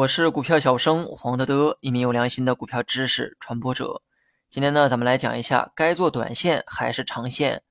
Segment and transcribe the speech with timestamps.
[0.00, 4.00] 我是股票小生黄德德，一名有良心的股票知识传播者。
[4.48, 7.62] 今天呢，咱们来讲一下该做短线还是长线。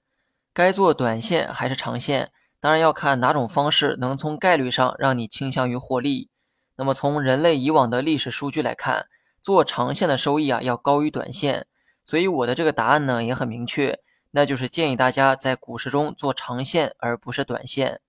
[0.53, 6.29] 该做短线还是长线，当然要看哪种方式能从概率上让你倾向于获利。
[6.75, 9.07] 那么从人类以往的历史数据来看，
[9.41, 11.65] 做长线的收益啊要高于短线。
[12.03, 13.99] 所以我的这个答案呢也很明确，
[14.31, 18.01] 那就是建议大家在股市中做长线而不是短线。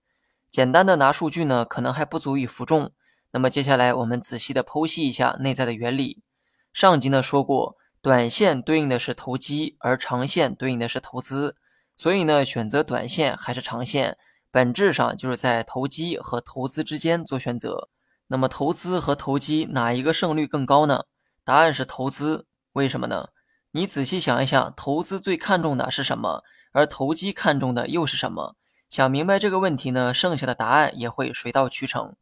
[0.50, 2.92] 简单的拿数据呢，可能还不足以服众。
[3.32, 6.22] 那么接下来我们仔细的剖析一下内在的原理。
[6.72, 11.56] 上集呢说过，短线对应的是投机，而长线对应的是投资。
[11.96, 14.16] 所以呢，选择短线还是长线，
[14.50, 17.88] 本质上就是在投机和投资之间做选择。
[18.28, 21.04] 那么投资和投机哪一个胜率更高呢？
[21.44, 22.46] 答案是投资。
[22.72, 23.28] 为什么呢？
[23.72, 26.42] 你仔细想一想，投资最看重的是什么？
[26.72, 28.56] 而投机看重的又是什么？
[28.88, 32.16] 想明白这个问题呢，剩下的答案也会水到渠成。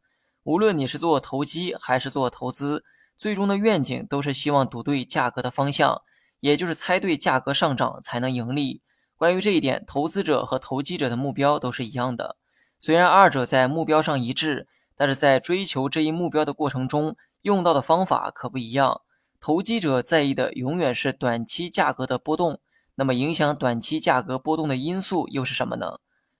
[0.49, 2.83] 无论你是做投机还是做投资，
[3.19, 6.01] 最终的愿景都是希望赌对价格的方向，
[6.39, 8.81] 也就是猜对价格上涨才能盈利。
[9.15, 12.35] 关于这一点，投资者和投机者的目标都是一样的。
[12.79, 19.01] 虽然二者在目标上一致，但是在追求这一目标的过程中，用到的方法可不一样。
[19.39, 22.59] 投机者在意的永远是短期价格的波动，
[22.95, 25.99] 那么影响短期价格波动的因素又是什么呢？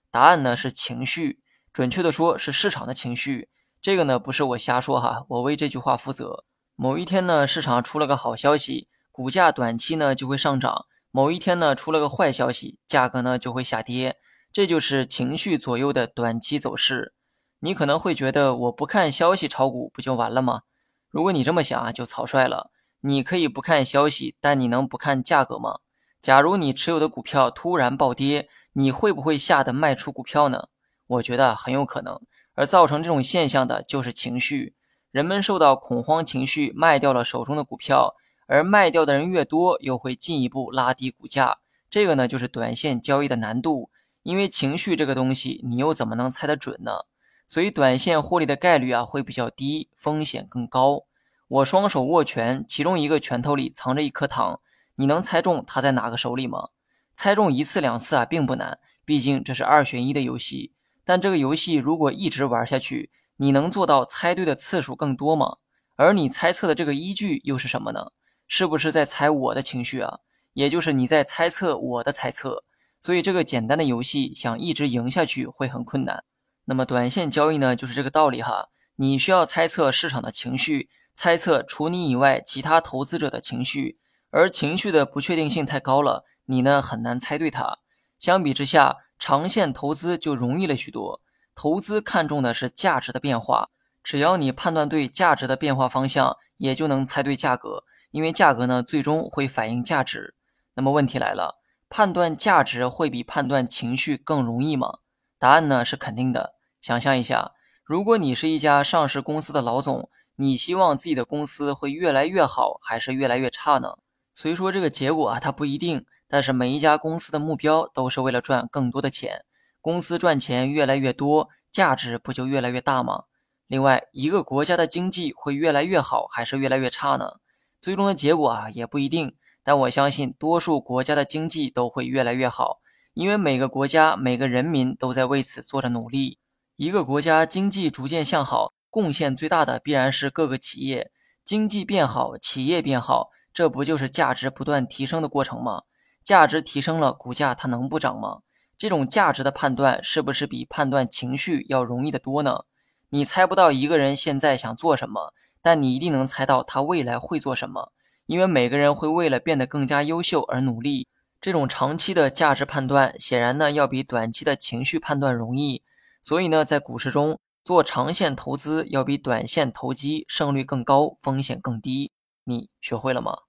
[0.09, 3.49] 答案呢是情绪，准确的说是市场的情绪。
[3.81, 6.43] 这个呢不是我瞎说哈，我为这句话负责。
[6.75, 14.17] 某一天呢，市场出了个好消息，股价短期呢就会上涨；某一天呢，出了个坏消息，价格呢就会下跌。
[14.51, 17.13] 这就是情绪左右的短期走势。
[17.59, 20.63] 你可能会觉得我不看消息炒股不就完了吗？
[21.09, 22.71] 如果你这么想啊，就草率了。
[23.01, 25.79] 你可以不看消息，但你能不看价格吗？
[26.21, 30.67] 假如你持有的股票突然暴跌，你会不会吓得卖出股票呢？
[31.07, 32.19] 我觉得很有可能。
[32.59, 34.75] 而造成这种现象的就是情绪，
[35.11, 38.15] 人们受到恐慌情绪卖掉了手中的股票，
[38.47, 41.59] 而卖掉的人越多，又会进一步拉低股价。
[41.89, 43.91] 这个呢，就是短线交易的难度，
[44.23, 47.05] 因为情绪这个东西，你又怎么能猜得准呢？
[47.47, 51.05] 所以短线获利的概率啊会比较低，风险更高。
[51.47, 54.59] 我双手握拳，其中一个拳头里藏着一颗糖，
[54.95, 56.71] 你能猜中它在哪个手里吗？
[57.15, 60.73] 猜中一次两次啊并不难，毕竟这是二选一的游戏。
[61.09, 65.57] 但这个游戏如果一直玩下去，你能做到猜对的次数更多吗？
[65.95, 68.11] 而你猜测的这个依据又是什么呢？
[68.47, 70.19] 是不是在猜我的情绪啊？
[70.53, 72.63] 也就是你在猜测我的猜测。
[73.01, 76.25] 所以这个简单的游戏想一直赢下去会很困难。
[76.65, 78.69] 那么短线交易呢，就是这个道理哈。
[78.97, 83.97] 你需要猜测市场的情绪，猜测除你以外其他投资者的情绪，
[84.29, 87.79] 而情绪的不确定性太高了，你呢很难猜对它。
[88.19, 88.97] 相比之下。
[89.19, 91.21] 长线投资就容易了许多，
[91.53, 93.69] 投资看重的是价值的变化，
[94.01, 100.35] 只要你判断对价值的变化方向，也就能猜对价格，因为价格呢最终会反映价值。
[100.75, 101.59] 那么问题来了，
[101.89, 104.99] 判断价值会比判断情绪更容易吗？
[105.37, 106.53] 答案呢是肯定的。
[106.79, 107.51] 想象一下，
[107.83, 113.97] 如果你是一家上市公司的老总，你希望自己的公司会越来越好，还是越来越差呢？
[114.33, 116.05] 所以说这个结果啊，它不一定。
[116.29, 119.43] 但是每一家公司的目标都是为了赚更多的钱，
[119.81, 123.23] 公司赚钱越来越多，价值不就越来越大吗？
[123.65, 127.37] 另外，一个国家的经济会越来越好还是越来越差呢？
[127.81, 132.79] 最终的结果啊也不一定，但我相信多数国家的经济都会越来越好，
[133.13, 136.37] 因为每个国家每个人民都在为此做着努力。
[136.75, 141.11] 一个国家经济逐渐向好，贡献最大的必然是各个企业，
[141.43, 145.83] 经济变好，企业变好，这不就是价值不断提升的过程吗？
[146.29, 148.41] 价值提升了，股价它能不涨吗？
[148.77, 152.65] 这种价值的判断是不是比判断情绪要容易得多呢？
[153.09, 157.91] 你猜不到一个人现在想做什么，但你一定能猜到他未来会做什么，
[158.27, 161.07] 因为每个人会为了变得更加优秀而努力。
[161.41, 165.81] 这种长期的价值判断，显然呢要比短期的情绪判断容易。
[166.21, 172.11] 所以呢，在股市中做长线投资要比短线投机胜率更高，风险更低。
[172.43, 173.48] 你学会了吗？